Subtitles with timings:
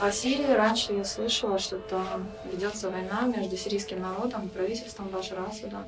[0.00, 5.44] О Сирии раньше я слышала, что там ведется война между сирийским народом и правительством Башара
[5.48, 5.78] Асада.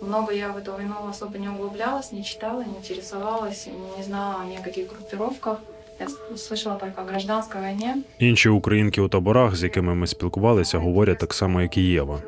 [0.00, 4.56] Много я в эту войну особо не углублялась, не читала, не интересовалась, не знала ни
[4.56, 5.58] о каких группировках.
[6.00, 6.06] Я
[6.36, 7.94] слышала тільки о гражданській війні.
[8.18, 12.22] Інші українки у таборах, з якими ми спілкувалися, говорять так само, як і Єва.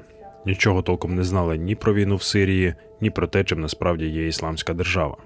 [0.46, 4.26] Нічого толком не знали ні про війну в Сирії, ні про те, чим насправді є
[4.26, 5.16] ісламська держава.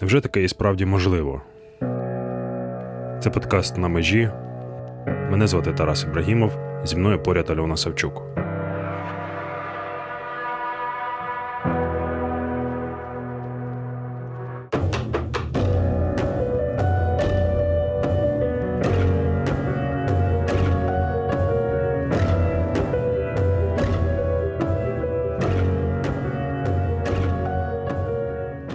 [0.00, 1.42] Невже таке і справді можливо?
[3.22, 4.30] Це подкаст на межі.
[5.31, 6.51] Мене звати Тарас Ібрагімов.
[6.83, 8.21] Зі мною поряд Альона Савчук.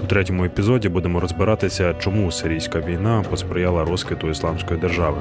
[0.04, 5.18] У третьому епізоді будемо розбиратися, чому сирійська війна посприяла розквіту ісламської держави,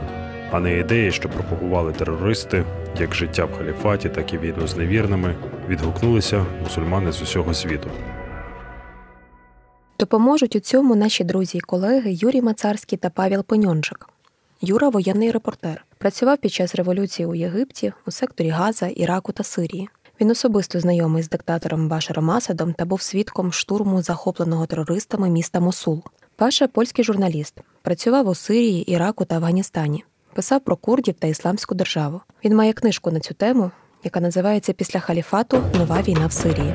[0.51, 2.63] а не ідеї, що пропагували терористи,
[2.99, 5.35] як життя в халіфаті, так і війну з невірними,
[5.69, 7.89] відгукнулися мусульмани з усього світу.
[9.99, 14.09] Допоможуть у цьому наші друзі і колеги Юрій Мацарський та Павел Пеньончик.
[14.61, 15.85] Юра воєнний репортер.
[15.97, 19.89] Працював під час революції у Єгипті, у секторі Газа, Іраку та Сирії.
[20.21, 26.03] Він особисто знайомий з диктатором Башаром Асадом та був свідком штурму захопленого терористами міста Мосул.
[26.35, 30.03] Паша польський журналіст, працював у Сирії, Іраку та Афганістані,
[30.39, 32.21] писав про курдів та ісламську державу.
[32.45, 33.71] Він має книжку на цю тему,
[34.03, 36.73] яка називається Після халіфату Нова війна в Сирії.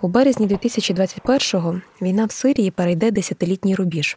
[0.00, 4.16] У березні 2021-го війна в Сирії перейде десятилітній рубіж.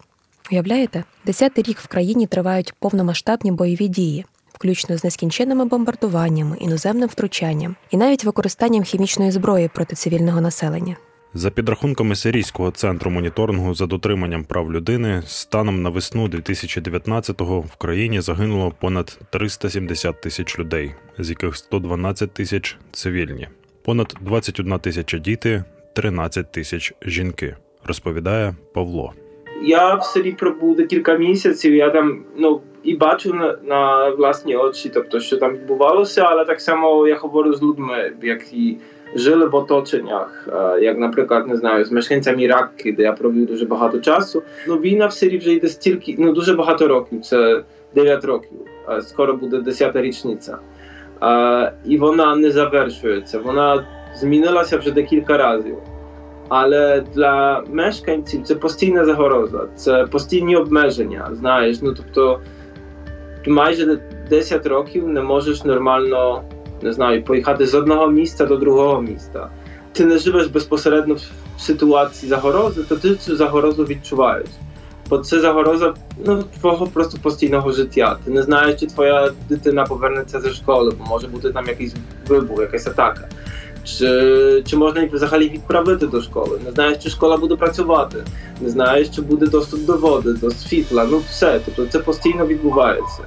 [0.51, 7.75] Уявляєте, десятий рік в країні тривають повномасштабні бойові дії, включно з нескінченними бомбардуваннями, іноземним втручанням
[7.91, 10.97] і навіть використанням хімічної зброї проти цивільного населення.
[11.33, 18.21] За підрахунками Сирійського центру моніторингу за дотриманням прав людини, станом на весну 2019-го в країні
[18.21, 23.47] загинуло понад 370 тисяч людей, з яких 112 тисяч цивільні,
[23.85, 25.63] понад 21 тисяча діти,
[25.95, 29.13] 13 тисяч жінки, розповідає Павло.
[29.63, 31.75] Я в селі пробув декілька місяців.
[31.75, 36.61] Я там ну і бачу на, на власні очі, тобто що там відбувалося, але так
[36.61, 38.77] само я говорю з людьми, які
[39.15, 40.47] жили в оточеннях,
[40.81, 44.43] як, наприклад, не знаю, з мешканцями Іраки, де я провів дуже багато часу.
[44.67, 47.21] Ну війна в селі вже йде стільки, ну дуже багато років.
[47.21, 47.63] Це
[47.95, 48.57] 9 років.
[49.01, 50.57] Скоро буде 10-та річниця.
[51.85, 53.39] І вона не завершується.
[53.39, 53.85] Вона
[54.15, 55.77] змінилася вже декілька разів.
[56.49, 61.29] Але для мешканців це постійна загроза, це постійні обмеження.
[61.31, 62.39] Знаєш, ну тобто
[63.49, 66.43] майже 10 років не можеш нормально
[66.81, 69.49] не знаю, поїхати з одного місця до другого міста.
[69.91, 71.15] Ти не живеш безпосередньо
[71.57, 74.47] в ситуації загрози, то ти цю загрозу відчуваєш.
[75.09, 75.93] Бо це загроза
[76.25, 78.17] ну, твого просто постійного життя.
[78.25, 81.95] Ти не знаєш, чи твоя дитина повернеться зі школи, бо може бути там якийсь
[82.27, 83.29] вибух, якась атака.
[83.85, 86.59] Чи чи можна їх взагалі відправити до школи?
[86.65, 88.23] Не знаєш, чи школа буде працювати,
[88.61, 91.07] не знаєш, чи буде доступ до води, до світла.
[91.11, 93.23] Ну все, тобто це постійно відбувається.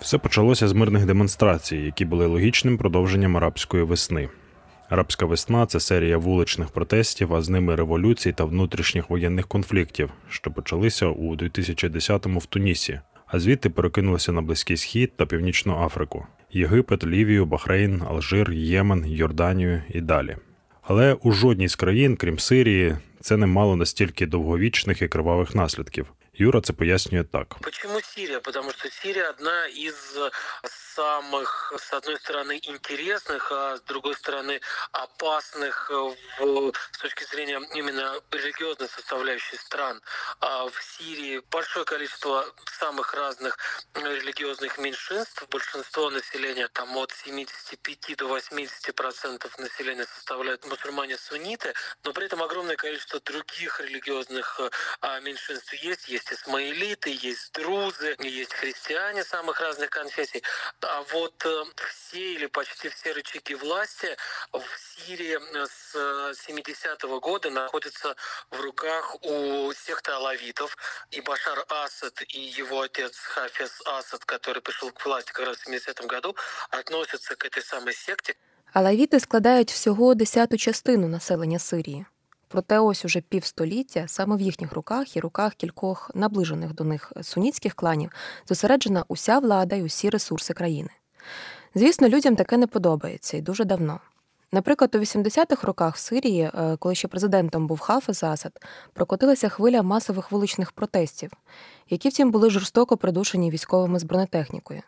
[0.00, 4.28] Все почалося з мирних демонстрацій, які були логічним продовженням арабської весни.
[4.88, 10.50] Арабська весна це серія вуличних протестів, а з ними революцій та внутрішніх воєнних конфліктів, що
[10.50, 17.06] почалися у 2010-му в Тунісі, а звідти перекинулися на Близький Схід та Північну Африку, Єгипет,
[17.06, 20.36] Лівію, Бахрейн, Алжир, Ємен, Йорданію і далі.
[20.82, 26.06] Але у жодній з країн, крім Сирії, це не мало настільки довговічних і кривавих наслідків.
[26.38, 27.56] Юра це пояснює так.
[27.60, 28.40] Почему Сирия?
[28.40, 29.94] Потому что Сирия одна из
[30.96, 34.60] самых, с одной стороны, интересных, а с другой стороны,
[34.92, 40.00] опасных в, с точки зрения именно религиозной составляющей стран.
[40.40, 42.44] А в Сирии большое количество
[42.78, 43.58] самых разных
[43.94, 45.46] религиозных меньшинств.
[45.50, 51.74] Большинство населения, там от 75 до 80 процентов населения составляют мусульмане-сунниты,
[52.04, 54.60] но при этом огромное количество других религиозных
[55.00, 56.08] а, меньшинств есть.
[56.08, 60.43] Есть исмаилиты, есть друзы, есть христиане самых разных конфессий.
[60.81, 64.17] А вот э, все или почти все рычаги власти
[64.51, 64.63] в
[65.05, 65.95] Сирии э, с
[66.47, 68.15] 70-го э, года находятся
[68.49, 70.77] в руках у секты алавитов.
[71.11, 75.67] И Башар Асад, и его отец Хафиз Асад, который пришел к власти как раз в
[75.67, 76.35] 70-м году,
[76.69, 78.35] относятся к этой самой секте.
[78.73, 82.05] Алавіти складають всього десяту частину населення Сирії.
[82.48, 87.74] Проте ось уже півстоліття саме в їхніх руках і руках кількох наближених до них суніцьких
[87.74, 88.10] кланів
[88.48, 90.90] зосереджена уся влада і усі ресурси країни.
[91.74, 94.00] Звісно, людям таке не подобається і дуже давно.
[94.52, 98.52] Наприклад, у 80-х роках в Сирії, е, коли ще президентом був Хафез Асад,
[98.92, 101.30] прокотилася хвиля масових вуличних протестів,
[101.90, 104.82] які втім були жорстоко придушені військовими з бронетехнікою.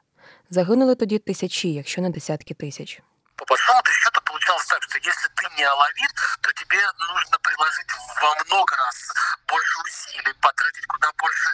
[0.50, 3.02] Загинули тоді тисячі, якщо не десятки тисяч.
[3.36, 3.44] По
[5.58, 7.90] не алавит, то тебе нужно приложить
[8.20, 9.12] во много раз
[9.46, 11.50] больше усилий, потратить куда больше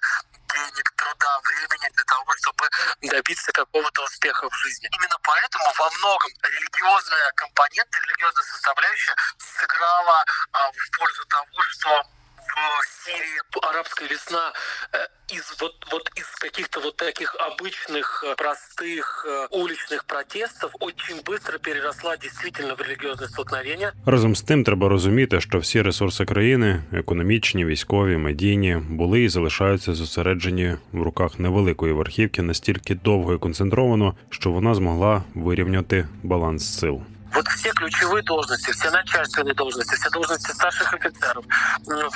[0.52, 2.68] денег, труда, времени для того, чтобы
[3.00, 4.88] добиться какого-то успеха в жизни.
[4.92, 12.02] Именно поэтому во многом религиозная компонента, религиозная составляющая сыграла а, в пользу того, что
[12.36, 14.52] в Сирии арабская весна
[14.92, 21.21] э, из вот, вот из каких-то вот таких обычных, э, простых э, уличных протестов очень
[21.25, 23.91] быстро переросла действительно в релігіозне столкновення.
[24.05, 29.93] Разом з тим треба розуміти, що всі ресурси країни економічні, військові, медійні, були і залишаються
[29.93, 37.01] зосереджені в руках невеликої верхівки настільки довго і концентровано, що вона змогла вирівняти баланс сил.
[37.34, 41.44] Вот все ключевые должности, все начальственные должности, все должности старших офицеров,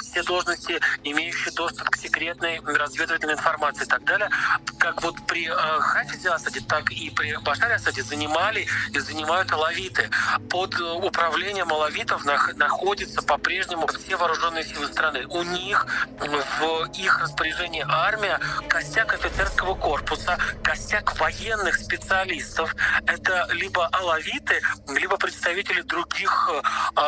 [0.03, 4.31] все должности, имеющие доступ к секретной разведывательной информации и так далее,
[4.79, 10.09] как вот при э, Хафизе Асаде, так и при Башаре Асаде занимали и занимают алавиты.
[10.51, 15.27] Под э, управлением алавитов находятся по-прежнему все вооруженные силы страны.
[15.27, 15.87] У них
[16.21, 18.39] в их распоряжении армия,
[18.69, 22.75] костяк офицерского корпуса, костяк военных специалистов.
[23.07, 27.02] Это либо алавиты, либо либо представители других э,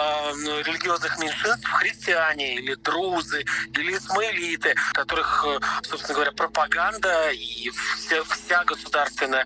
[0.65, 8.63] религиозных меньшинств, христиане или друзы, или исмаилиты, которых, э, собственно говоря, пропаганда и вся, вся
[8.63, 9.45] государственная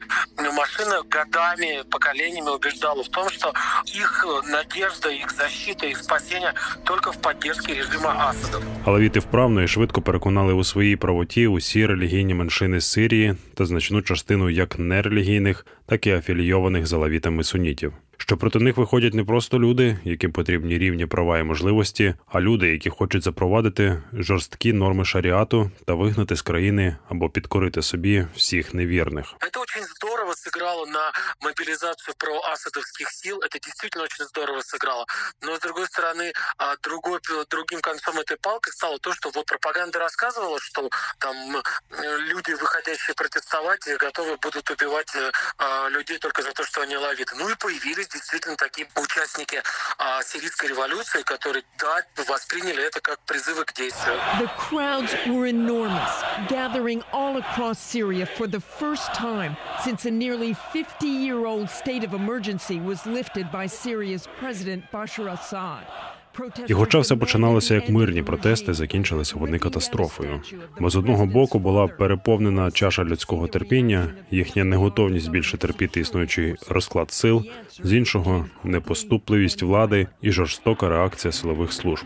[0.55, 3.53] машина годами, поколениями убеждала в том, что
[3.85, 6.53] их надежда, их защита, их спасение
[6.85, 8.63] только в поддержке режима Асадов.
[8.85, 14.49] Алавіти вправно і швидко переконали у своїй правоті усі релігійні меншини Сирії та значну частину
[14.49, 19.99] як нерелігійних, так і афілійованих з алавітами сунітів що проти них виходять не просто люди,
[20.03, 25.93] яким потрібні рівні права і можливості, а люди, які хочуть запровадити жорсткі норми шаріату та
[25.93, 29.35] вигнати з країни або підкорити собі всіх невірних.
[29.39, 31.11] Це дуже здорово сыграло на
[31.41, 33.37] мобилизацию проасадовских сил.
[33.37, 35.05] Это действительно очень здорово сыграло.
[35.41, 36.31] Но с другой стороны,
[36.83, 37.19] другой,
[37.49, 40.89] другим концом этой палки стало то, что вот пропаганда рассказывала, что
[41.19, 41.35] там
[42.31, 45.11] люди, выходящие протестовать, готовы будут убивать
[45.89, 47.35] людей только за то, что они ловиты.
[47.35, 49.61] Ну и появились действительно такие участники
[49.97, 54.19] а, сирийской революции, которые да, восприняли это как призывы к действию.
[54.39, 56.11] The crowds were enormous,
[56.47, 62.79] gathering all across Syria for the first time since a nearly 50-year-old state of emergency
[62.79, 65.85] was lifted by Syria's President Bashar Assad.
[66.68, 70.40] І, хоча все починалося як мирні протести, закінчилися вони катастрофою.
[70.80, 77.12] Бо з одного боку була переповнена чаша людського терпіння, їхня неготовність більше терпіти існуючий розклад
[77.12, 77.44] сил,
[77.82, 82.04] з іншого непоступливість влади і жорстока реакція силових служб.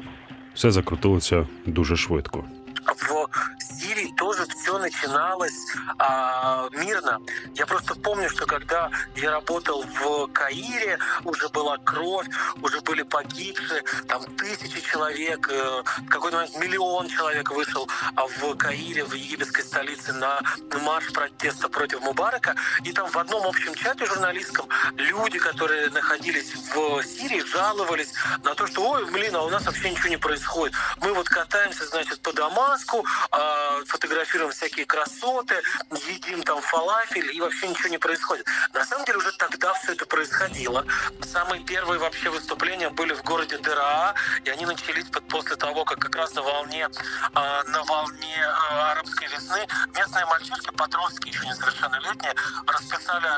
[0.55, 2.45] Все закрутилося дуже швидко.
[2.85, 5.65] В Сирии тоже все начиналось
[5.99, 7.23] а, мирно.
[7.55, 12.27] Я просто помню, что когда я работал в Каире, уже была кровь,
[12.61, 19.05] уже были погибшие, там тысячи человек, э, какой-то момент миллион человек вышел а, в Каире,
[19.05, 20.39] в египетской столице, на
[20.83, 22.55] марш протеста против Мубарака.
[22.85, 28.67] И там в одном общем чате журналистском люди, которые находились в Сирии, жаловались на то,
[28.67, 30.77] что, ой, блин, а у нас вообще ничего не происходит.
[31.01, 35.63] Мы вот катаемся, значит, по Дамаску, а, фотографируем всякие красоты,
[36.09, 38.47] едим там фалафель, и вообще ничего не происходит.
[38.75, 40.85] На самом деле уже тогда все это происходило.
[41.23, 46.17] Самые первые вообще выступления были в городе Дыраа, и они начались после того, как как
[46.17, 46.89] раз на волне,
[47.35, 52.35] а, на волне а, арабской весны местные мальчишки, подростки, еще несовершеннолетние,
[52.67, 53.29] расписали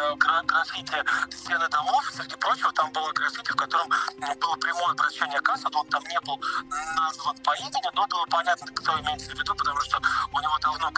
[0.46, 2.10] граффити стены домов.
[2.16, 3.88] Среди прочего, там было граффити, в котором
[4.40, 5.80] было прямое обращение к Асаду.
[5.80, 6.40] Он там не был
[6.96, 10.00] назван по имени, но было понятно, кто имеется в виду, потому что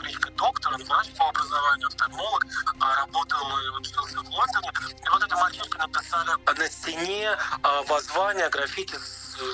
[0.00, 2.46] у него доктор, врач по образованию, офтальмолог,
[2.80, 4.70] работал и учился в Лондоне.
[5.04, 7.37] И вот это мальчишки написали на стене
[7.88, 8.94] воззвание граффити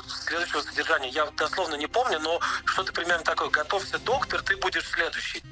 [0.08, 1.08] следующего содержания.
[1.08, 3.48] Я дословно не помню, но что-то примерно такое.
[3.50, 5.42] Готовься, доктор, ты будешь следующий.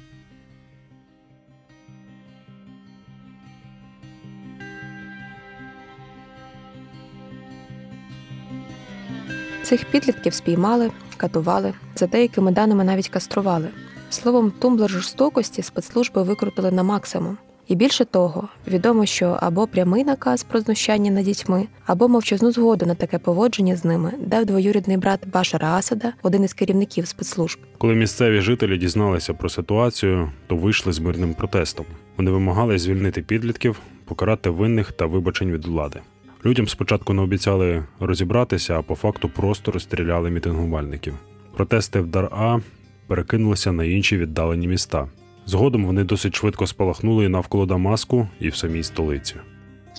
[9.63, 13.69] Цих підлітків спіймали, катували, за деякими даними навіть кастрували.
[14.09, 17.37] Словом, тумблер жорстокості спецслужби викрутили на максимум,
[17.67, 22.85] І більше того, відомо, що або прямий наказ про знущання над дітьми, або мовчазну згоду
[22.85, 27.59] на таке поводження з ними дав двоюрідний брат Башара Асада, один із керівників спецслужб.
[27.77, 31.85] Коли місцеві жителі дізналися про ситуацію, то вийшли з мирним протестом.
[32.17, 35.99] Вони вимагали звільнити підлітків, покарати винних та вибачень від влади.
[36.45, 41.13] Людям спочатку не обіцяли розібратися, а по факту просто розстріляли мітингувальників.
[41.55, 42.59] Протести в Дар-А
[43.07, 45.07] перекинулися на інші віддалені міста.
[45.45, 49.35] Згодом вони досить швидко спалахнули і навколо Дамаску, і в самій столиці.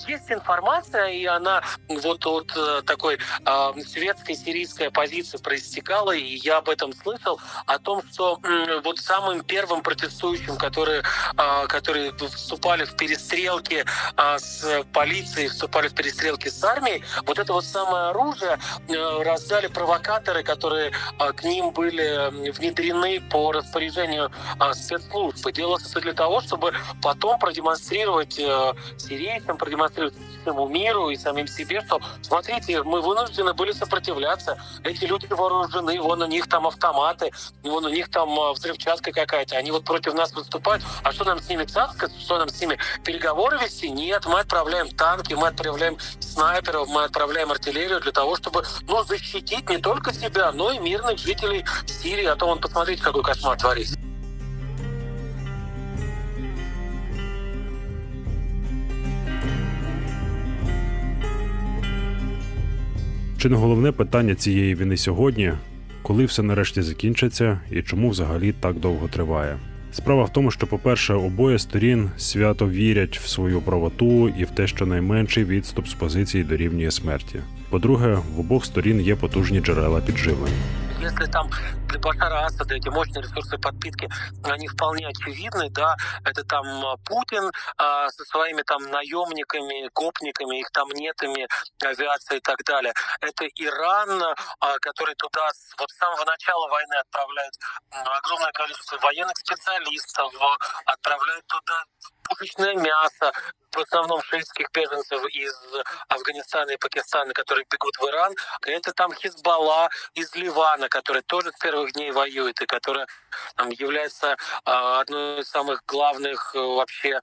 [0.07, 6.59] Есть информация, и она вот от э, такой э, светской сирийской позиции проистекала, и я
[6.59, 11.03] об этом слышал, о том, что э, вот самым первым протестующим, которые,
[11.37, 13.85] э, которые вступали в перестрелки
[14.17, 19.67] э, с полицией, вступали в перестрелки с армией, вот это вот самое оружие э, раздали
[19.67, 25.47] провокаторы, которые э, к ним были внедрены по распоряжению э, спецслужб.
[25.47, 31.47] И делалось это для того, чтобы потом продемонстрировать э, сирийцам, продемонстрировать всему миру и самим
[31.47, 37.31] себе, что, смотрите, мы вынуждены были сопротивляться, эти люди вооружены, вон у них там автоматы,
[37.63, 41.49] вон у них там взрывчатка какая-то, они вот против нас выступают, а что нам с
[41.49, 42.79] ними цацкать, что нам с ними?
[43.05, 43.91] Переговоры вести?
[43.91, 49.69] Нет, мы отправляем танки, мы отправляем снайперов, мы отправляем артиллерию для того, чтобы, ну, защитить
[49.69, 53.99] не только себя, но и мирных жителей Сирии, а то вон посмотрите, какой кошмар творится.
[63.39, 65.53] Чи не головне питання цієї війни сьогодні,
[66.03, 69.57] коли все нарешті закінчиться і чому взагалі так довго триває?
[69.93, 74.67] Справа в тому, що, по-перше, обоє сторін свято вірять в свою правоту і в те,
[74.67, 77.41] що найменший відступ з позиції дорівнює смерті.
[77.71, 80.57] По-друге, в обох сторін є потужні джерела підживлення.
[81.03, 81.47] Якщо там
[81.89, 84.09] для Башара Асада эти мощные ресурсы подпитки,
[84.45, 90.89] они вполне очевидны, да, это там Путин а, со своими там наемниками, гопниками, их там
[90.91, 91.49] нетами,
[91.83, 92.93] авиацией и так далее.
[93.21, 97.55] Это Иран, а, который туда с, вот с самого начала войны отправляет
[97.91, 100.33] огромное количество военных специалистов,
[100.85, 101.85] отправляет туда
[102.29, 103.33] пушечное мясо,
[103.73, 105.55] в основном шиитских беженцев из
[106.09, 108.35] Афганистана и Пакистана, которые бегут в Иран.
[108.63, 113.07] Это там Хизбалла из Ливана, который тоже с первых дней воюет и которая
[113.57, 117.21] там, является э, одной из самых главных э, вообще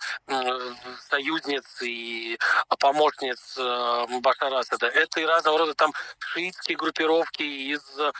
[1.09, 2.37] союзниц и
[2.79, 4.87] помощниц э, Башара Асада.
[4.87, 8.11] Это и разного рода там шиитские группировки из э,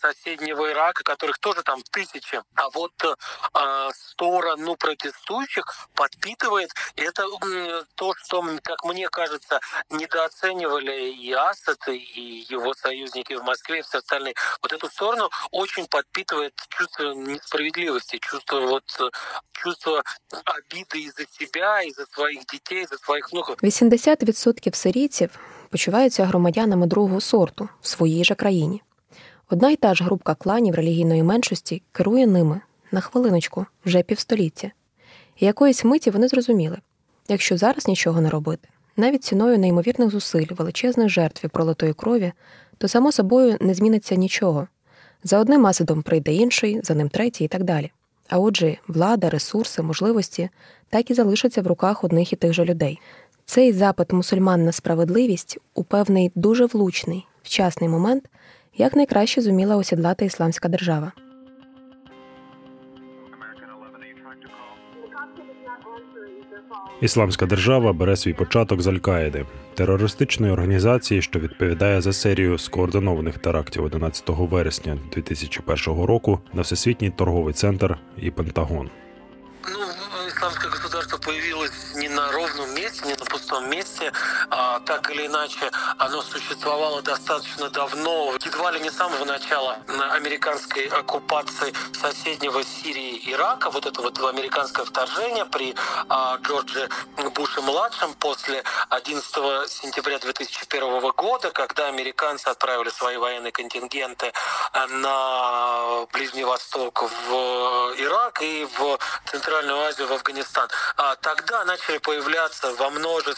[0.00, 2.42] соседнего Ирака, которых тоже там тысячи.
[2.54, 2.92] А вот
[3.94, 5.64] сторону протестующих
[5.94, 7.24] подпитывает это
[7.94, 13.98] то, что, как мне кажется, недооценивали и Асад, и его союзники в Москве, и все
[13.98, 14.34] остальные.
[14.62, 18.84] Вот эту сторону очень подпитывает чувство несправедливости, чувство вот
[19.52, 20.02] чувство
[20.32, 23.56] обиды і за себя, і за своїх дітей, за своїх внуків.
[23.62, 25.38] 80% сирійців
[25.70, 28.82] почуваються громадянами другого сорту в своїй же країні.
[29.50, 32.60] Одна й та ж групка кланів релігійної меншості керує ними
[32.92, 34.70] на хвилиночку вже півстоліття.
[35.36, 36.78] І якоїсь миті вони зрозуміли,
[37.28, 42.32] якщо зараз нічого не робити, навіть ціною неймовірних зусиль, величезних жертв і пролитої крові,
[42.78, 44.68] то само собою не зміниться нічого.
[45.24, 47.92] За одним асадом прийде інший, за ним третій і так далі.
[48.28, 50.48] А отже, влада, ресурси, можливості
[50.90, 53.00] так і залишаться в руках одних і тих же людей.
[53.44, 58.24] Цей запит мусульман на справедливість у певний дуже влучний, вчасний момент
[58.76, 61.12] якнайкраще зуміла осідлати ісламська держава.
[67.00, 73.84] Ісламська держава бере свій початок з Аль-Каїди, терористичної організації, що відповідає за серію скоординованих терактів
[73.84, 78.90] 11 вересня 2001 року на всесвітній торговий центр і Пентагон.
[79.68, 81.85] Ну, ісламське государство появилось
[83.46, 84.12] пустом месте.
[84.50, 89.78] А, так или иначе, оно существовало достаточно давно, едва ли не с самого начала
[90.12, 93.70] американской оккупации соседнего Сирии Ирака.
[93.70, 95.74] Вот это вот американское вторжение при
[96.08, 96.88] а, Джордже
[97.34, 104.32] Буше-младшем после 11 сентября 2001 года, когда американцы отправили свои военные контингенты
[104.90, 107.32] на Ближний Восток, в
[107.98, 108.98] Ирак и в
[109.30, 110.68] Центральную Азию, в Афганистан.
[110.96, 113.35] А тогда начали появляться во множестве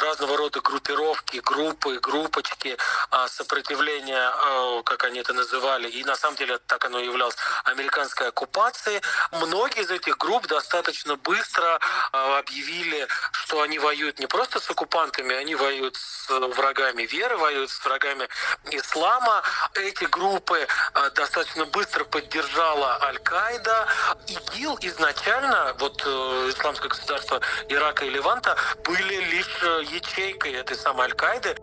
[0.00, 2.76] разного рода группировки, группы, группочки
[3.10, 7.36] а, сопротивления, а, как они это называли, и на самом деле так оно и являлось,
[7.64, 9.00] американской оккупации.
[9.32, 11.78] Многие из этих групп достаточно быстро
[12.12, 17.70] а, объявили, что они воюют не просто с оккупантами, они воюют с врагами веры, воюют
[17.70, 18.28] с врагами
[18.70, 19.42] ислама.
[19.74, 20.66] Эти группы
[21.14, 23.88] достаточно быстро поддержала Аль-Каида.
[24.28, 31.07] ИГИЛ изначально, вот э, исламское государство Ирака и Леванта, были лишь э, ячейкой этой самой
[31.07, 31.55] Аль-Каиды.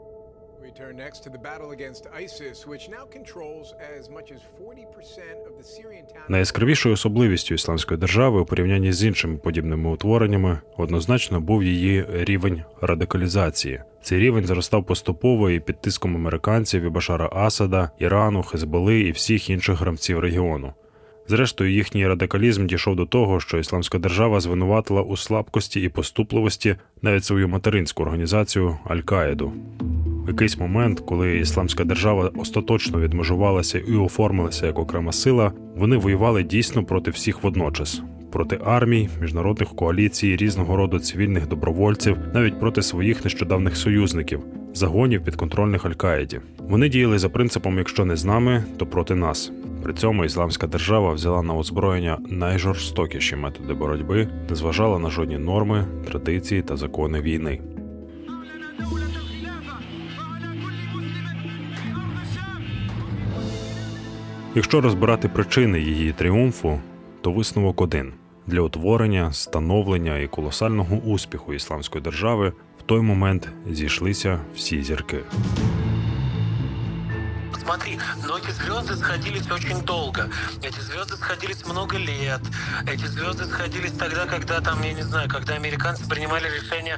[6.28, 13.82] Найяскравішою особливістю ісламської держави у порівнянні з іншими подібними утвореннями однозначно був її рівень радикалізації.
[14.02, 19.50] Цей рівень зростав поступово і під тиском американців і Башара Асада, Ірану, Хезболи і всіх
[19.50, 20.74] інших гравців регіону.
[21.29, 27.25] Зрештою, їхній радикалізм дійшов до того, що ісламська держава звинуватила у слабкості і поступливості навіть
[27.25, 29.51] свою материнську організацію Аль-Каїду.
[30.27, 36.83] Якийсь момент, коли ісламська держава остаточно відмежувалася і оформилася як окрема сила, вони воювали дійсно
[36.83, 38.01] проти всіх водночас.
[38.37, 44.39] Проти армій, міжнародних коаліцій, різного роду цивільних добровольців, навіть проти своїх нещодавних союзників,
[44.73, 46.39] загонів підконтрольних Аль-Каїді.
[46.59, 49.51] Вони діяли за принципом: якщо не з нами, то проти нас.
[49.83, 55.85] При цьому ісламська держава взяла на озброєння найжорстокіші методи боротьби, не зважала на жодні норми,
[56.07, 57.59] традиції та закони війни.
[64.55, 66.79] Якщо розбирати причини її тріумфу,
[67.21, 68.13] то висновок один
[68.47, 75.19] для утворення, становлення і колосального успіху ісламської держави в той момент зійшлися всі зірки.
[77.67, 80.29] Смотри, но эти звезды сходились очень долго.
[80.63, 82.39] Эти звезды сходились много лет.
[82.87, 86.97] Эти звезды сходились тогда, когда там, я не знаю, когда американцы принимали решение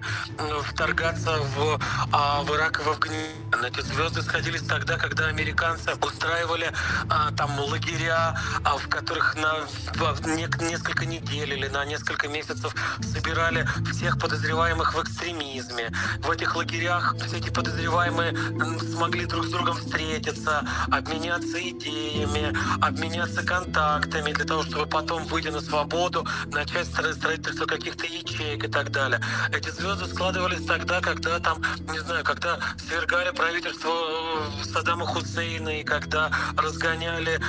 [0.66, 1.80] вторгаться в,
[2.12, 3.66] а, в Ирак и в Афганистан.
[3.66, 6.72] Эти звезды сходились тогда, когда американцы устраивали
[7.10, 9.56] а, там лагеря, а, в которых на
[9.96, 15.92] в, не, несколько недель или на несколько месяцев собирали всех подозреваемых в экстремизме.
[16.20, 18.36] В этих лагерях все эти подозреваемые
[18.80, 20.59] смогли друг с другом встретиться,
[20.92, 28.64] обменяться идеями, обменяться контактами для того, чтобы потом, выйдя на свободу, начать строительство каких-то ячеек
[28.64, 29.22] и так далее.
[29.52, 35.84] Эти звезды складывались тогда, когда там, не знаю, когда свергали правительство э, Саддама Хусейна и
[35.84, 37.40] когда разгоняли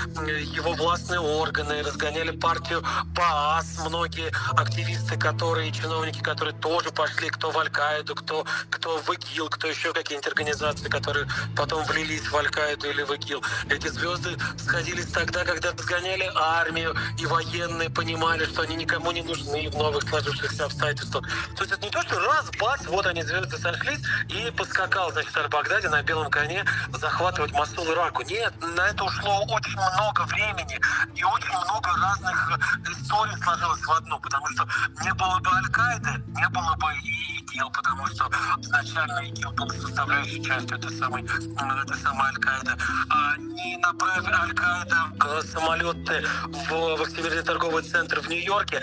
[0.55, 2.83] его властные органы, разгоняли партию
[3.15, 9.49] ПААС, многие активисты, которые, чиновники, которые тоже пошли, кто в Аль-Каиду, кто, кто в ИГИЛ,
[9.49, 13.43] кто еще какие-нибудь организации, которые потом влились в Аль-Каиду или в ИГИЛ.
[13.69, 19.69] Эти звезды сходились тогда, когда сгоняли армию, и военные понимали, что они никому не нужны
[19.71, 21.25] в новых сложившихся обстоятельствах.
[21.57, 25.37] То есть это не то, что раз, бац, вот они звезды сошлись, и поскакал, значит,
[25.37, 28.23] Аль-Багдади на белом коне захватывать Масул Ираку.
[28.23, 30.81] Нет, на это ушло очень много времени,
[31.15, 32.59] и очень много разных
[32.89, 34.69] историй сложилось в одну, потому что
[35.03, 40.43] не было бы Аль-Каиды, не было бы и ИГИЛ, потому что изначально ИГИЛ был составляющей
[40.43, 42.73] частью этой самой, этой самой Аль-Каиды.
[43.09, 48.83] Они направили Аль-Каида самолеты в, в Всемирный торговый центр в Нью-Йорке,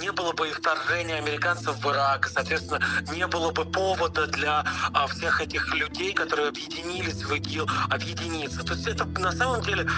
[0.00, 2.80] не было бы и вторжения американцев в Ирак, соответственно,
[3.12, 4.64] не было бы повода для
[5.08, 8.62] всех этих людей, которые объединились в ИГИЛ, объединиться.
[8.64, 9.88] То есть это на самом деле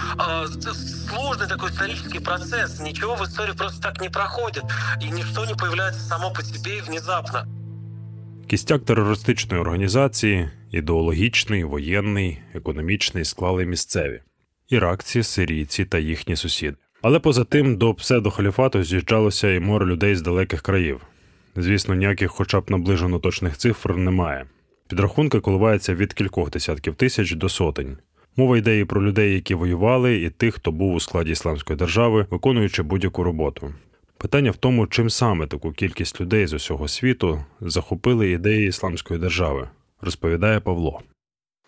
[1.09, 2.79] сложный такой исторический процесс.
[2.79, 4.63] Ничего в истории просто так не проходит,
[4.99, 7.47] и ничто не появляется само по себе и внезапно.
[8.51, 14.21] Кістяк терористичної організації ідеологічний, воєнний, економічний склали місцеві
[14.69, 16.75] іракці, сирійці та їхні сусіди.
[17.01, 21.01] Але поза тим до псевдохаліфату з'їжджалося і море людей з далеких країв.
[21.55, 24.45] Звісно, ніяких, хоча б наближено точних цифр, немає.
[24.87, 27.97] Підрахунки коливаються від кількох десятків тисяч до сотень.
[28.37, 32.25] Мова йде і про людей, які воювали, і тих, хто був у складі ісламської держави,
[32.29, 33.73] виконуючи будь-яку роботу.
[34.21, 39.69] Питання в тому, чим саме таку кількість людей з усього світу захопили ідеї ісламської держави,
[40.01, 41.01] розповідає Павло.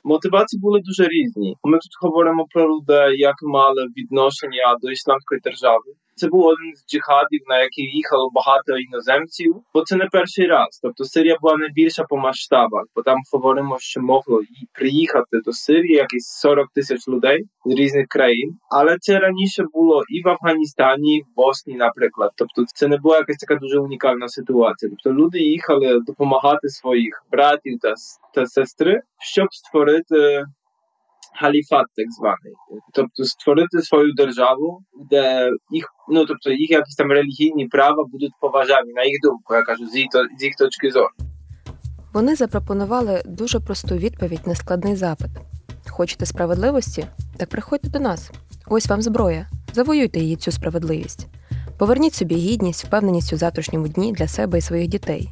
[0.04, 1.58] Мотивації були дуже різні.
[1.64, 5.84] Ми тут говоримо про людей, як мали відношення до ісламської держави.
[6.16, 10.80] Це був один з джихадів, на який їхало багато іноземців, бо це не перший раз.
[10.82, 14.42] Тобто Сирія була найбільша по масштабах, бо там говоримо, що могло
[14.74, 18.58] приїхати до Сирії якісь 40 тисяч людей з різних країн.
[18.70, 22.32] Але це раніше було і в Афганістані, і в Боснії, наприклад.
[22.36, 24.92] Тобто, це не була якась така дуже унікальна ситуація.
[24.92, 27.94] Тобто люди їхали допомагати своїх братів та,
[28.34, 30.46] та сестри, щоб створити
[31.40, 32.54] халіфат, так званий,
[32.94, 38.94] тобто створити свою державу, де їх ну тобто їх якісь там релігійні права будуть поважані
[38.94, 40.08] на їх думку, я кажу, з їх,
[40.40, 41.14] з їх точки зору.
[42.14, 45.30] Вони запропонували дуже просту відповідь на складний запит:
[45.90, 47.06] хочете справедливості?
[47.38, 48.32] Так приходьте до нас.
[48.68, 49.48] Ось вам зброя.
[49.74, 51.28] Завоюйте її цю справедливість.
[51.78, 55.30] Поверніть собі гідність, впевненість у завтрашньому дні для себе і своїх дітей.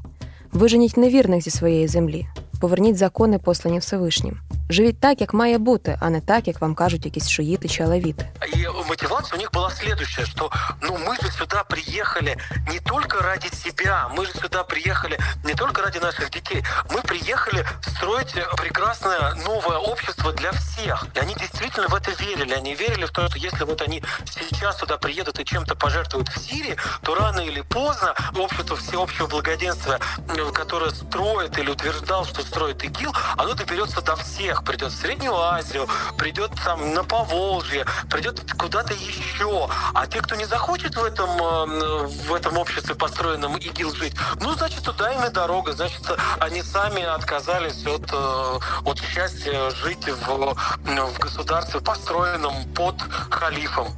[0.51, 2.25] Виженіть невірних зі своєї землі.
[2.60, 4.40] Поверніть закони, послані Всевишнім.
[4.70, 8.28] Живіть так, як має бути, а не так, як вам кажуть якісь шуїти чи алавіти.
[8.56, 10.50] И мотивация у них была следующая, что
[10.82, 12.36] ну мы же сюда приехали
[12.72, 17.64] не только ради себя, мы же сюда приехали не только ради наших детей, мы приехали
[17.80, 21.06] строить прекрасное новое общество для всех.
[21.14, 22.54] И они действительно в это верили.
[22.54, 26.38] Они верили в то, что если вот они сейчас сюда приедут и чем-то пожертвуют в
[26.38, 32.84] Сирии, то рано или поздно общество всеобщего благоденствия, э, которое строит или утверждал, что строит
[32.84, 34.64] ИГИЛ, оно доберется до всех.
[34.64, 39.68] Придет в Среднюю Азию, придет там на Поволжье, придет куда-то еще.
[39.94, 44.54] А те, кто не захочет в этом, э, в этом обществе, построенном ИГИЛ, жить, ну,
[44.54, 45.72] значит, туда им и дорога.
[45.72, 46.02] Значит,
[46.40, 52.94] они сами отказались от, э, от счастья жить в, в государстве, построенном под
[53.30, 53.88] халифом.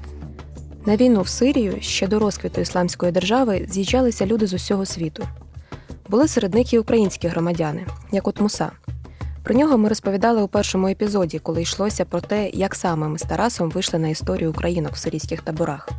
[0.86, 5.28] На війну в Сирію ще до розквіту ісламської держави з'їжджалися люди з усього світу.
[6.09, 8.71] Були серед них і українські громадяни, як от Муса.
[9.43, 13.21] Про нього ми розповідали у першому епізоді, коли йшлося про те, як саме ми з
[13.21, 15.89] Тарасом вийшли на історію українок в сирійських таборах.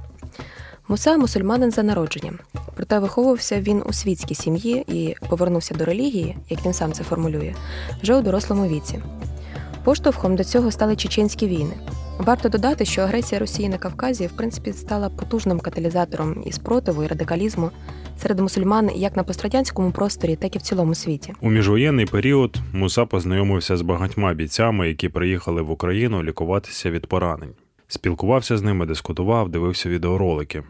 [0.88, 2.38] Муса мусульманин за народженням,
[2.74, 7.54] проте виховувався він у світській сім'ї і повернувся до релігії, як він сам це формулює,
[8.02, 9.02] вже у дорослому віці.
[9.84, 11.74] Поштовхом до цього стали чеченські війни.
[12.18, 17.06] Варто додати, що агресія Росії на Кавказі в принципі стала потужним каталізатором і спротиву і
[17.06, 17.70] радикалізму
[18.18, 21.32] серед мусульман як на пострадянському просторі, так і в цілому світі.
[21.40, 27.50] У міжвоєнний період Муса познайомився з багатьма бійцями, які приїхали в Україну лікуватися від поранень.
[27.88, 30.62] Спілкувався з ними, дискутував, дивився відеоролики.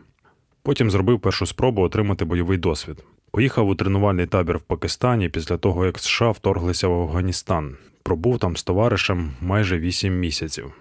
[0.62, 3.04] Потім зробив першу спробу отримати бойовий досвід.
[3.30, 7.76] Поїхав у тренувальний табір в Пакистані після того, як США вторглися в Афганістан.
[8.02, 10.72] Пробув там з товаришем майже 8 місяців.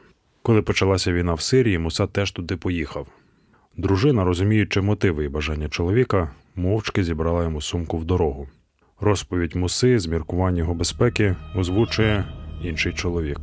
[0.45, 3.07] Коли почалася війна в Сирії, Муса теж туди поїхав.
[3.77, 8.47] Дружина, розуміючи мотиви і бажання чоловіка, мовчки зібрала йому сумку в дорогу.
[8.99, 12.25] Розповідь муси з міркування його безпеки озвучує
[12.63, 13.39] інший чоловік.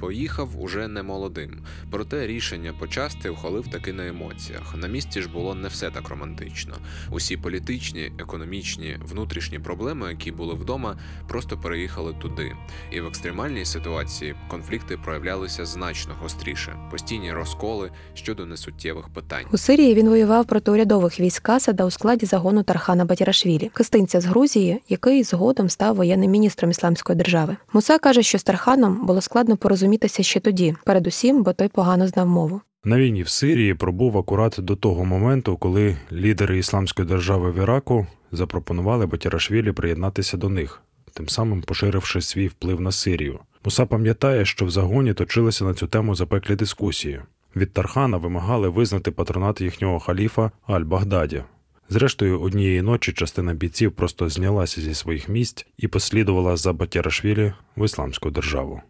[0.00, 1.58] Поїхав уже не молодим,
[1.90, 4.76] проте рішення почасти ухвалив таки на емоціях.
[4.76, 6.74] На місці ж було не все так романтично.
[7.10, 10.96] Усі політичні, економічні, внутрішні проблеми, які були вдома,
[11.28, 12.52] просто переїхали туди.
[12.90, 19.44] І в екстремальній ситуації конфлікти проявлялися значно гостріше, постійні розколи щодо несуттєвих питань.
[19.52, 24.24] У Сирії він воював проти урядових військ Асада у складі загону Тархана Батірашвілі, хистинця з
[24.24, 27.56] Грузії, який згодом став воєнним міністром ісламської держави.
[27.72, 29.56] Муса каже, що з Тарханом було складно
[29.90, 32.60] порозумітися ще тоді, передусім, бо той погано знав мову.
[32.84, 38.06] На війні в Сирії пробув акурат до того моменту, коли лідери ісламської держави в Іраку
[38.32, 40.82] запропонували Батірашвілі приєднатися до них,
[41.14, 43.38] тим самим поширивши свій вплив на Сирію.
[43.64, 47.20] Муса пам'ятає, що в загоні точилися на цю тему запеклі дискусії.
[47.56, 51.42] Від Тархана вимагали визнати патронат їхнього халіфа Аль-Багдаді.
[51.88, 57.84] Зрештою, однієї ночі частина бійців просто знялася зі своїх місць і послідувала за Батірашвілі в
[57.84, 58.80] ісламську державу.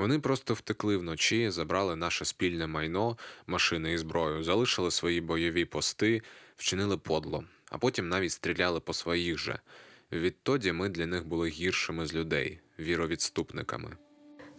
[0.00, 6.22] Вони просто втекли вночі, забрали наше спільне майно, машини і зброю, залишили свої бойові пости,
[6.56, 9.58] вчинили подло, а потім навіть стріляли по своїх же.
[10.12, 13.90] Відтоді ми для них були гіршими з людей, віровідступниками.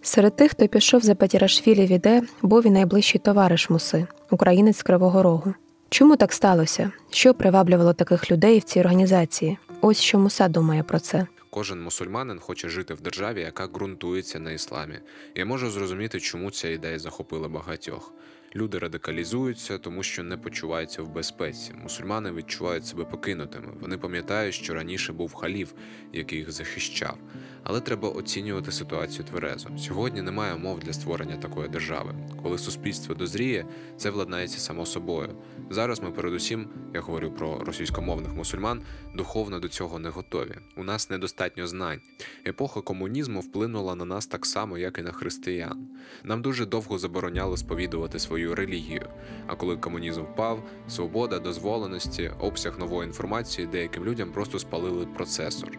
[0.01, 5.23] Серед тих, хто пішов за Батірашвілі в іде, був і найближчий товариш Муси, українець Кривого
[5.23, 5.53] Рогу.
[5.89, 6.91] Чому так сталося?
[7.09, 9.57] Що приваблювало таких людей в цій організації?
[9.81, 11.27] Ось що Муса думає про це.
[11.53, 14.99] Кожен мусульманин хоче жити в державі, яка ґрунтується на ісламі.
[15.35, 18.13] Я можу зрозуміти, чому ця ідея захопила багатьох.
[18.55, 21.73] Люди радикалізуються, тому що не почуваються в безпеці.
[21.83, 23.67] Мусульмани відчувають себе покинутими.
[23.81, 25.71] Вони пам'ятають, що раніше був халіф,
[26.13, 27.17] який їх захищав.
[27.63, 29.69] Але треба оцінювати ситуацію тверезо.
[29.77, 32.15] Сьогодні немає умов для створення такої держави.
[32.43, 33.65] Коли суспільство дозріє,
[33.97, 35.35] це владнається само собою.
[35.69, 38.81] Зараз ми, передусім, я говорю про російськомовних мусульман,
[39.15, 40.55] духовно до цього не готові.
[40.77, 41.99] У нас недостатньо знань.
[42.47, 45.87] Епоха комунізму вплинула на нас так само, як і на християн.
[46.23, 49.09] Нам дуже довго забороняли сповідувати свою релігію.
[49.47, 55.69] А коли комунізм впав, свобода, дозволеності, обсяг нової інформації деяким людям просто спалили процесор.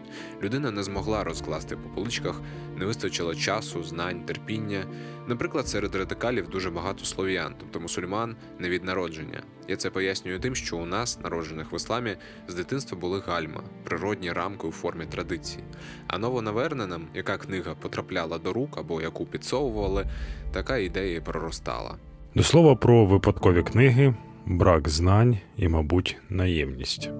[0.43, 2.41] Людина не змогла розкласти по поличках,
[2.77, 4.85] не вистачило часу, знань, терпіння.
[5.27, 9.43] Наприклад, серед радикалів дуже багато слов'ян, тобто мусульман, не від народження.
[9.67, 12.15] Я це пояснюю тим, що у нас, народжених в ісламі,
[12.47, 15.63] з дитинства були гальма, природні рамки у формі традицій.
[16.07, 20.05] А новонаверненим, яка книга потрапляла до рук або яку підсовували,
[20.51, 21.97] така ідея проростала.
[22.34, 24.14] До слова про випадкові книги,
[24.46, 27.10] брак знань і, мабуть, наємність.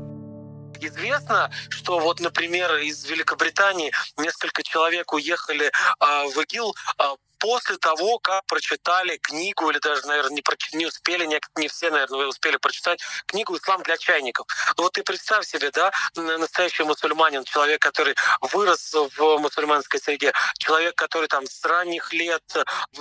[0.80, 8.19] известно, что вот, например, из Великобритании несколько человек уехали а, в ИГИЛ а, после того,
[8.19, 12.27] как прочитали книгу, или даже, наверное, не, про, не успели, не, не все, наверное, вы
[12.27, 14.47] успели прочитать книгу «Ислам для чайников».
[14.77, 20.95] Ну вот ты представь себе, да, настоящий мусульманин, человек, который вырос в мусульманской среде, человек,
[20.95, 22.43] который там с ранних лет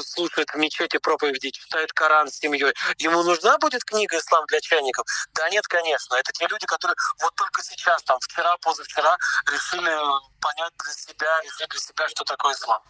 [0.05, 2.75] слушает в мечети проповеди, читает Коран с семьей.
[2.99, 5.07] Ему нужна будет книга «Ислам для чайников»?
[5.35, 6.17] Да нет, конечно.
[6.17, 9.17] Это те люди, которые вот только сейчас, там, вчера, позавчера
[9.53, 9.97] решили
[10.41, 12.83] понять для себя, решить для себя, что такое ислам.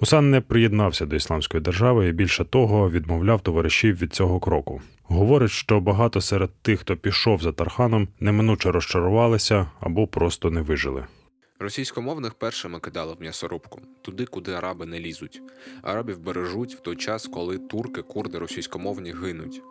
[0.00, 4.80] Мусан не приєднався до ісламської держави і більше того відмовляв товаришів від цього кроку.
[5.04, 11.04] Говорить, що багато серед тих, хто пішов за Тарханом, неминуче розчарувалися або просто не вижили.
[11.60, 15.42] Російськомовних першими кидали в м'ясорубку туди, куди араби не лізуть.
[15.82, 19.62] Арабів бережуть в той час, коли турки, курди російськомовні гинуть.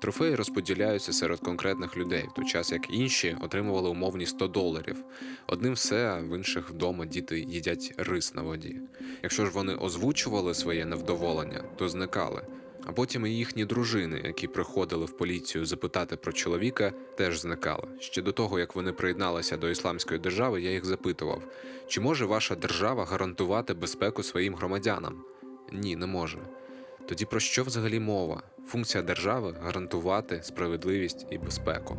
[0.00, 5.04] Трофеї розподіляються серед конкретних людей, в той час як інші отримували умовні 100 доларів.
[5.46, 8.80] Одним все, в інших вдома діти їдять рис на воді.
[9.22, 12.42] Якщо ж вони озвучували своє невдоволення, то зникали.
[12.86, 17.88] А потім і їхні дружини, які приходили в поліцію запитати про чоловіка, теж зникали.
[18.00, 21.42] Ще до того, як вони приєдналися до ісламської держави, я їх запитував:
[21.86, 25.24] чи може ваша держава гарантувати безпеку своїм громадянам?
[25.72, 26.38] Ні, не може.
[27.08, 28.42] Тоді про що взагалі мова?
[28.66, 31.96] Функція держави гарантувати справедливість і безпеку.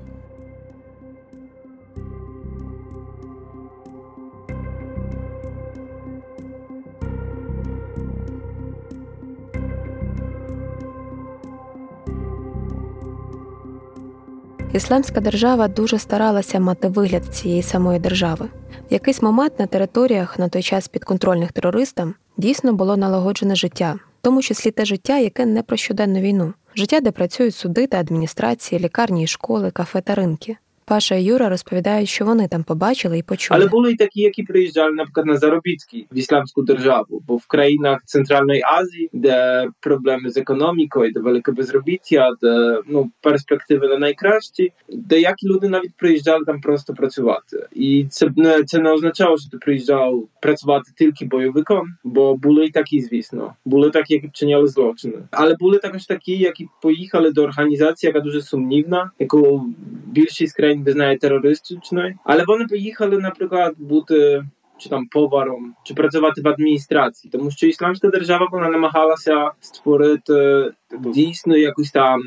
[14.75, 18.49] Ісламська держава дуже старалася мати вигляд цієї самої держави.
[18.89, 24.21] В якийсь момент на територіях на той час підконтрольних терористам дійсно було налагоджене життя, в
[24.21, 28.81] тому числі те життя, яке не про щоденну війну, життя, де працюють суди та адміністрації,
[28.81, 30.57] лікарні, і школи, кафе та ринки.
[30.85, 33.59] Паша і Юра розповідають, що вони там побачили і почули.
[33.59, 37.99] Але були і такі, які приїжджали, наприклад, на заробітки в ісламську державу, бо в країнах
[38.05, 45.47] Центральної Азії, де проблеми з економікою, де велике безробіття, де ну перспективи не найкращі, деякі
[45.47, 47.67] люди навіть приїжджали там просто працювати.
[47.73, 52.71] І це не це не означало, що ти приїжджав працювати тільки бойовиком, бо були і
[52.71, 55.17] такі, звісно, були такі, які вчиняли злочини.
[55.31, 59.65] Але були також такі, які поїхали до організації, яка дуже сумнівна, яку
[60.05, 64.45] більшість країн визнає терористичної, але вони поїхали, наприклад, бути
[64.77, 71.57] чи там поваром, чи працювати в адміністрації, тому що ісламська держава вона намагалася створити дійсно
[71.57, 72.21] якусь там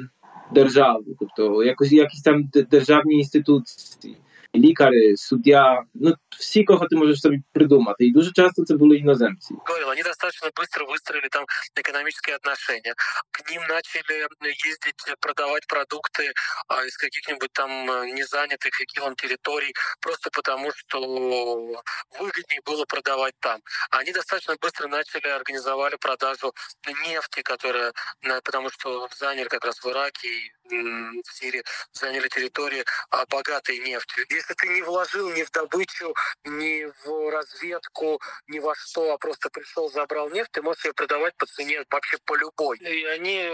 [0.55, 4.17] державу, тобто якось якісь там державні інституції
[4.56, 8.06] Лікари, суддя, ну всі, кого ти можеш собі придумати.
[8.06, 9.56] І дуже часто це були іноземці.
[9.66, 12.94] Говорил, они достаточно быстро выстроили там экономические отношения.
[13.32, 14.28] К ним начали
[14.70, 16.32] ездить, продавать продукты
[16.68, 17.72] а, из каких-нибудь там
[18.16, 20.98] незанятых ИГИЛом территорий, просто потому что
[22.20, 23.60] выгоднее было продавать там.
[23.90, 26.54] Они достаточно быстро начали, организовали продажу
[27.08, 27.94] нефти, которая,
[28.44, 32.85] потому что заняли как раз в Ираке и в Сирии, заняли территории
[33.31, 34.25] богатые нефтью.
[34.31, 39.51] Если ты не вложил ни в добычу, ни в разведку, ни во что, а просто
[39.51, 42.79] пришел, забрал нефть, ты можешь ее продавать по цене вообще по любой.
[42.79, 43.51] И они,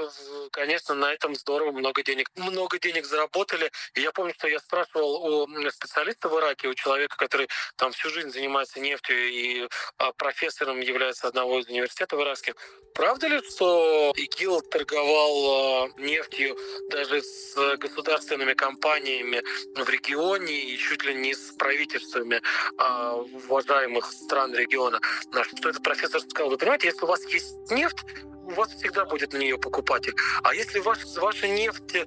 [0.52, 3.70] конечно, на этом здорово много денег, много денег заработали.
[3.94, 8.30] Я помню, что я спрашивал у специалиста в Ираке, у человека, который там всю жизнь
[8.30, 9.68] занимается нефтью и
[10.16, 12.54] профессором является одного из университетов иракских.
[12.94, 16.56] Правда ли, что ИГИЛ торговал нефтью
[16.90, 19.42] даже с государственными компаниями
[19.74, 22.40] в регионе и чуть ли не с правительствами
[22.78, 25.00] а, уважаемых стран региона.
[25.32, 28.04] На что этот профессор сказал, вы понимаете, если у вас есть нефть,
[28.49, 30.13] у вас всегда будет на нее покупатель.
[30.43, 31.97] А если ваш, ваша нефть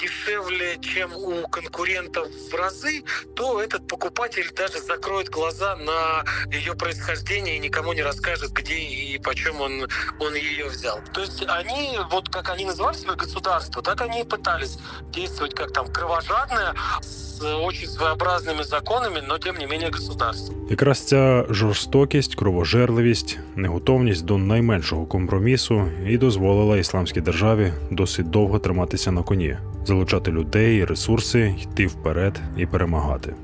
[0.00, 3.04] дешевле, чем у конкурентов в разы,
[3.36, 9.18] то этот покупатель даже закроет глаза на ее происхождение и никому не расскажет, где и
[9.18, 9.88] почем он,
[10.20, 11.00] он ее взял.
[11.14, 14.78] То есть они, вот как они называли себя государство, так они и пытались
[15.10, 20.54] действовать как там кровожадное, с очень своеобразними законами, но тем не менее государство.
[20.70, 25.61] Якраз ця жорстокість, кровожерливість, неготовність до найменшого компромісу
[26.07, 32.65] і дозволила ісламській державі досить довго триматися на коні, залучати людей, ресурси, йти вперед і
[32.65, 33.35] перемагати.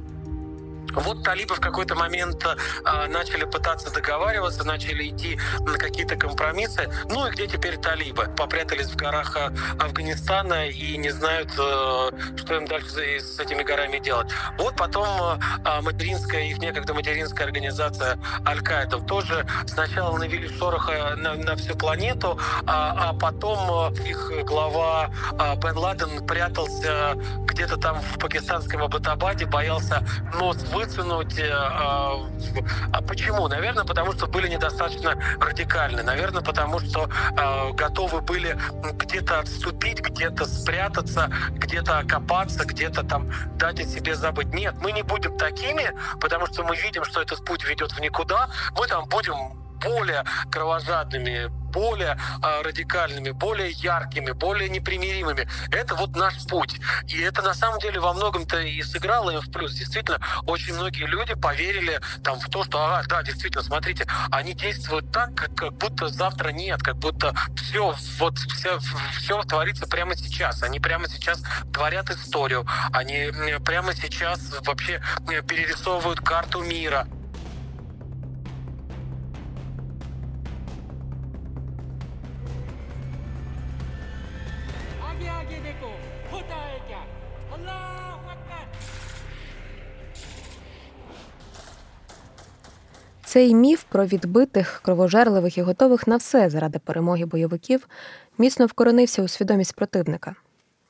[0.93, 2.45] Вот талибы в какой-то момент
[2.84, 6.89] а, начали пытаться договариваться, начали идти на какие-то компромиссы.
[7.10, 8.30] Ну и где теперь талибы?
[8.36, 13.99] Попрятались в горах а, Афганистана и не знают, а, что им дальше с этими горами
[13.99, 14.32] делать.
[14.58, 15.08] Вот потом
[15.63, 22.39] а, материнская, их некогда материнская организация Аль-Каида тоже сначала навели шороха на, на всю планету,
[22.65, 27.13] а, а потом их глава а, Бен Ладен прятался
[27.45, 30.04] где-то там в пакистанском Абатабаде, боялся
[30.39, 30.79] нос вытянуть.
[30.80, 32.15] Э, а,
[32.94, 33.48] а почему?
[33.48, 36.04] Наверное, потому что были недостаточно радикальны.
[36.04, 38.58] Наверное, потому что а, готовы были
[38.94, 44.54] где-то отступить, где-то спрятаться, где-то окопаться, где-то там дать о себе забыть.
[44.54, 48.50] Нет, мы не будем такими, потому что мы видим, что этот путь ведет в никуда.
[48.78, 55.48] Мы там будем более кровожадными, более э, радикальными, более яркими, более непримиримыми.
[55.72, 56.80] Это вот наш путь.
[57.08, 59.74] И это на самом деле во многом-то и сыграло им в плюс.
[59.74, 65.12] Действительно, очень многие люди поверили там в то, что, ага, да, действительно, смотрите, они действуют
[65.12, 68.80] так, как, как будто завтра нет, как будто все, вот все,
[69.18, 70.63] все творится прямо сейчас.
[70.63, 71.42] Они прямо сейчас
[71.74, 72.65] творят историю.
[72.92, 73.32] Они
[73.63, 75.02] прямо сейчас вообще
[75.48, 77.08] перерисовывают карту мира.
[93.30, 97.88] Цей міф про відбитих, кровожерливих і готових на все заради перемоги бойовиків
[98.38, 100.36] міцно вкоренився у свідомість противника.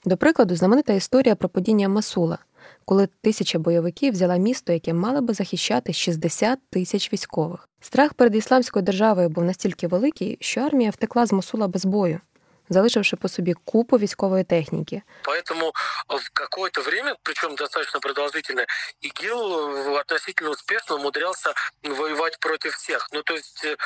[0.05, 2.37] До прикладу, знаменита історія про падіння Масула,
[2.85, 7.69] коли тисяча бойовиків взяла місто, яке мало би захищати 60 тисяч військових.
[7.81, 12.19] Страх перед ісламською державою був настільки великий, що армія втекла з Масула без бою
[12.68, 15.02] залишивши по собі купу військової техніки.
[15.24, 15.72] Поэтому
[16.08, 18.66] в какое-то время, причем достаточно продолжительное,
[19.00, 23.08] ИГИЛ э, относительно успешно умудрялся воевать против всех.
[23.12, 23.76] Ну, то есть э,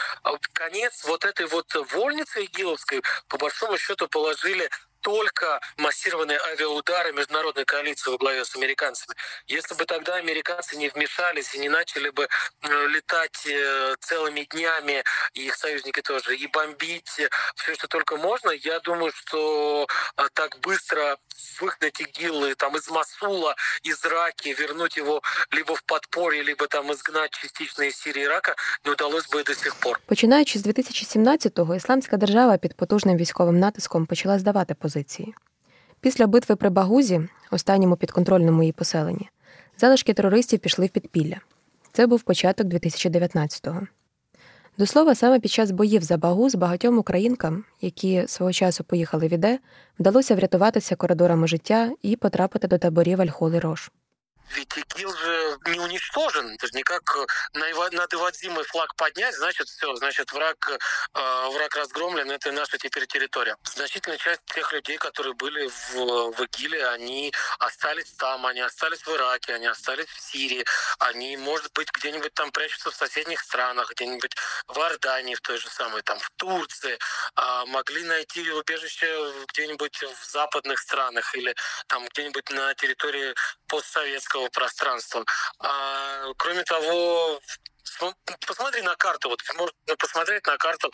[0.53, 4.71] конец вот этой вот вольницы ИГИЛовской, по большому счету, положили
[5.03, 9.15] только массированные авиаудары международной коалиции во главе с американцами.
[9.47, 12.29] Если бы тогда американцы не вмешались и не начали бы
[12.63, 17.09] э, летать э, целыми днями, и их союзники тоже, и бомбить
[17.55, 19.87] все, что только можно, я думаю, что
[20.17, 21.17] э, так быстро
[21.61, 27.31] выгнать ИГИЛ там, из Масула, из Раки, вернуть его либо в подпорье, либо там изгнать
[27.31, 30.01] частично из Сирии и Ирака, не удалось бы до сих пор.
[30.07, 35.34] Починаючи з 2017-го, ісламська держава під потужним військовим натиском почала здавати позиції позиції.
[36.02, 39.30] Після битви при Багузі, останньому підконтрольному її поселенні,
[39.78, 41.38] залишки терористів пішли в підпілля.
[41.92, 43.88] Це був початок 2019-го.
[44.78, 49.34] До слова, саме під час боїв за Багуз багатьом українкам, які свого часу поїхали в
[49.34, 49.60] Іде,
[50.00, 53.92] вдалося врятуватися коридорами життя і потрапити до таборів Альхоли Рош.
[54.56, 56.54] Ведь ИГИЛ же не уничтожен.
[56.54, 57.16] Это же не как
[57.54, 63.58] над Ивадзимой флаг поднять, значит, все, значит, враг, э, враг разгромлен, это наша теперь территория.
[63.64, 69.10] Значительная часть тех людей, которые были в, в ИГИЛе, они остались там, они остались в
[69.10, 70.66] Ираке, они остались в Сирии,
[71.00, 74.36] они, может быть, где-нибудь там прячутся в соседних странах, где-нибудь
[74.68, 76.98] в Иордании, в той же самой, там, в Турции,
[77.36, 79.08] э, могли найти убежище
[79.50, 81.56] где-нибудь в западных странах или
[81.88, 83.34] там где-нибудь на территории
[83.68, 85.24] постсоветского пространства.
[85.60, 87.40] А, кроме того,
[88.46, 90.92] посмотри на карту, вот можно посмотреть на карту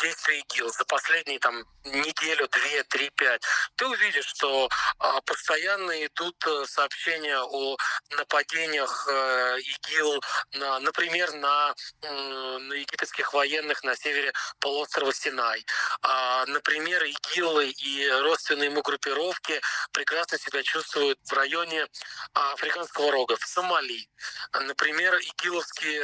[0.00, 3.42] действий ИГИЛ за последние там неделю, две, три, пять.
[3.76, 7.76] Ты увидишь, что а, постоянно идут э, сообщения о
[8.16, 10.22] нападениях э, ИГИЛ,
[10.54, 15.64] на, например, на, на египетских военных на севере полуострова Синай.
[16.02, 19.60] А, например, ИГИЛ и родственные ему группировки
[19.92, 21.86] прекрасно себя чувствуют в районе
[22.34, 24.08] а, Африканского рога, в Сомали.
[24.52, 26.02] Например, ИГИЛовские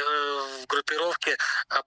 [0.67, 1.37] группировки,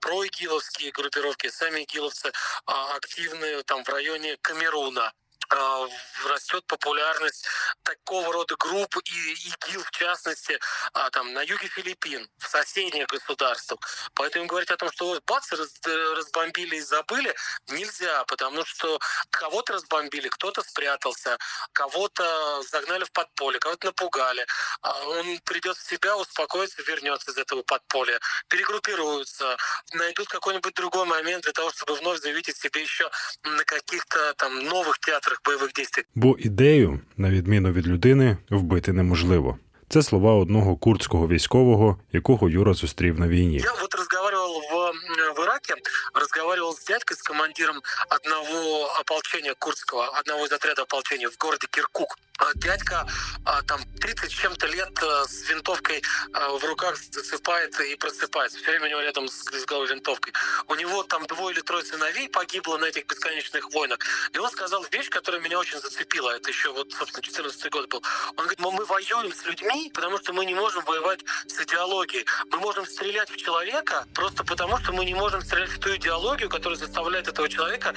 [0.01, 2.33] проигиловские группировки, сами игиловцы
[2.67, 5.13] активны там в районе Камеруна.
[5.55, 5.87] А,
[6.29, 7.45] растет популярность
[7.83, 10.59] такого рода групп и ИГИЛ в частности
[10.95, 13.81] а, там на юге Филиппин, в соседних государствах.
[14.15, 17.35] Поэтому говорить о том, что вот бац, раз, разбомбили и забыли,
[17.69, 18.99] нельзя, потому что
[19.31, 21.37] кого-то разбомбили, кто-то спрятался,
[21.73, 24.47] кого-то загнали в подполье, кого-то напугали.
[24.81, 29.57] А он придет в себя, успокоится, вернется из этого подполья, перегруппируются,
[29.93, 33.11] найдут какой-нибудь другой момент для того, чтобы вновь заявить себе еще
[33.43, 35.85] на каких-то там новых театрах бойових дій.
[36.15, 39.59] Бо ідею, на відміну від людини, вбити неможливо.
[39.92, 43.58] Це слова одного курдського військового, якого Юра зустрів на війні.
[43.58, 45.74] Я от розмовляв в, в Іракі,
[46.14, 52.18] разговаривал с дядькой, с командиром одного ополчения курдского, одного из отрядов ополчения в городе Киркук.
[52.40, 53.08] А дядька
[53.46, 58.60] а, там 30 с чем-то лет а, с винтовкой в руках засыпается и просыпается.
[58.60, 60.34] Все время у него рядом с, с головой винтовкой.
[60.68, 63.98] У него там двое или трое сыновей погибло на этих бесконечных войнах.
[64.34, 66.36] И он сказал вещь, которая меня очень зацепила.
[66.36, 68.04] Это еще вот, собственно, 14 год был.
[68.36, 72.27] Он говорит, мы воюем с людьми, потому что мы не можем воевать с идеологией.
[72.51, 76.49] Мы можем стрелять в человека просто потому, что мы не можем стрелять в ту идеологию,
[76.49, 77.95] которая заставляет этого человека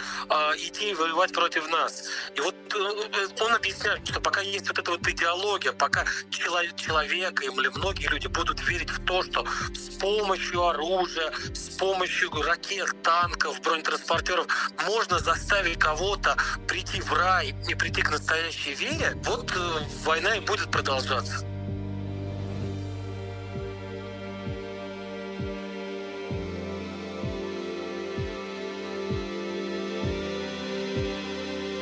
[0.57, 2.09] идти и воевать против нас.
[2.35, 7.67] И вот э, он объясняет, что пока есть вот эта вот идеология, пока человек или
[7.77, 14.47] многие люди будут верить в то, что с помощью оружия, с помощью ракет, танков, бронетранспортеров
[14.85, 20.39] можно заставить кого-то прийти в рай и прийти к настоящей вере, вот э, война и
[20.39, 21.54] будет продолжаться.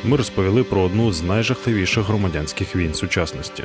[0.05, 3.63] Ми розповіли про одну з найжахливіших громадянських війн сучасності.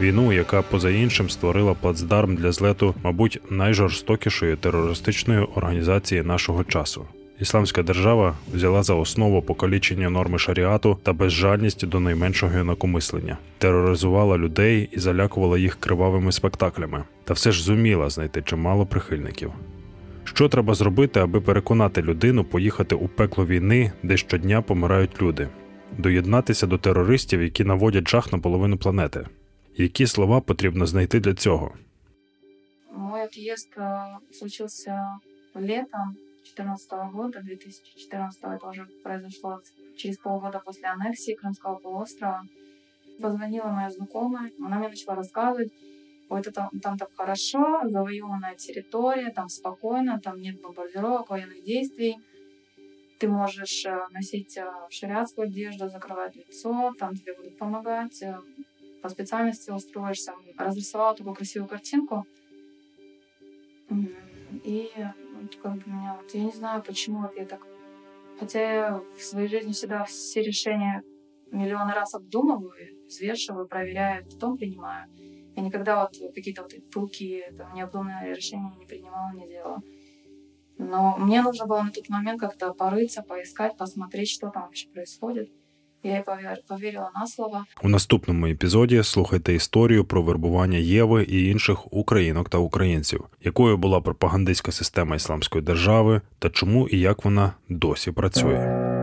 [0.00, 7.04] Війну, яка поза іншим створила плацдарм для злету, мабуть, найжорстокішої терористичної організації нашого часу.
[7.40, 14.88] Ісламська держава взяла за основу покалічення норми шаріату та безжальність до найменшого інакомислення, тероризувала людей
[14.92, 19.52] і залякувала їх кривавими спектаклями, та все ж зуміла знайти чимало прихильників.
[20.35, 25.49] Що треба зробити, аби переконати людину поїхати у пекло війни, де щодня помирають люди,
[25.97, 29.27] доєднатися до терористів, які наводять жах на половину планети?
[29.77, 31.71] Які слова потрібно знайти для цього?
[32.95, 33.69] Мой отъезд
[34.31, 35.19] случился
[35.55, 39.61] летом 2014 года, 2014 это уже произошло
[39.97, 42.43] через полгода после аннексии Крымского полуострова.
[43.21, 45.71] Позвонила моя знакомая, она мне начала рассказывать,
[46.28, 52.16] Вот это там так хорошо, завоеванная территория, там спокойно, там нет бомбардировок, военных действий.
[53.18, 58.22] Ты можешь э, носить э, шариатскую одежду, закрывать лицо, там тебе будут помогать.
[58.22, 58.40] Э,
[59.02, 60.34] по специальности устроишься.
[60.58, 62.26] Разрисовала такую красивую картинку.
[64.64, 64.90] И
[65.62, 67.60] как бы меня, вот, я не знаю, почему вот я так...
[68.40, 71.02] Хотя я в своей жизни всегда все решения
[71.52, 75.08] миллионы раз обдумываю, взвешиваю, проверяю, потом принимаю.
[75.55, 79.81] Я никогда вот какие-то вот пылкие, там, необдуманные решения не принимала, не делала.
[80.77, 85.51] Но мне нужно было на тот момент как-то порыться, поискать, посмотреть, что там вообще происходит.
[86.03, 86.23] Я
[86.67, 87.65] повірила на слова.
[87.83, 94.01] У наступному епізоді слухайте історію про вербування Єви і інших українок та українців, якою була
[94.01, 98.94] пропагандистська система ісламської держави, та чому і як вона досі працює.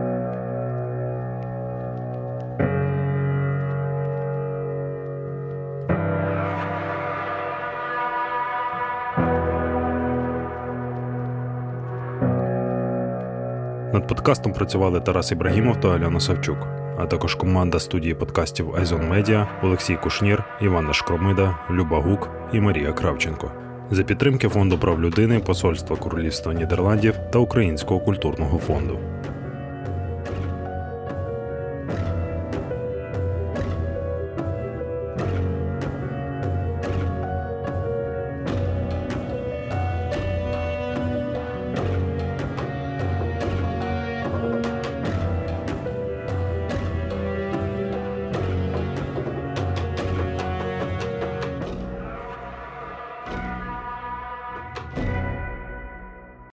[14.04, 16.58] Над подкастом працювали Тарас Ібрагімов та Альона Савчук,
[16.98, 22.92] а також команда студії подкастів Айзон Медіа, Олексій Кушнір, Івана Шкромида, Люба Гук і Марія
[22.92, 23.52] Кравченко.
[23.90, 28.98] За підтримки фонду прав людини, Посольства Королівства Нідерландів та Українського культурного фонду.